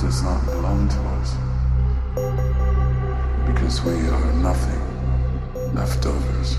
does 0.00 0.22
not 0.22 0.42
belong 0.46 0.88
to 0.88 1.00
us. 1.20 1.36
Because 3.46 3.82
we 3.82 3.92
are 4.08 4.32
nothing, 4.34 4.80
leftovers. 5.74 6.56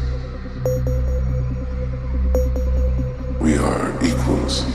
We 3.40 3.58
are 3.58 3.92
equals. 4.06 4.66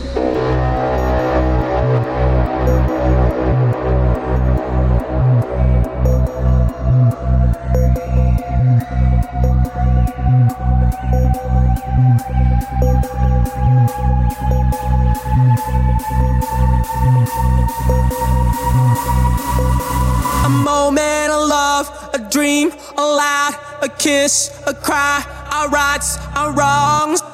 Kiss, 24.06 24.56
a 24.69 24.73
cry, 24.73 25.24
our 25.51 25.69
rights, 25.69 26.16
our 26.37 26.52
wrongs. 26.52 27.25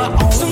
my 0.00 0.06
own. 0.06 0.49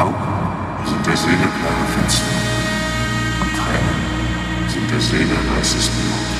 Augen 0.00 0.14
sind 0.86 1.06
der 1.06 1.14
Seele 1.14 1.36
klare 1.36 1.86
Fenster 1.94 2.24
und 3.42 3.52
Tränen 3.54 4.68
sind 4.70 4.90
der 4.90 5.00
Seele 5.00 5.36
weißes 5.58 5.88
Blut. 5.88 6.39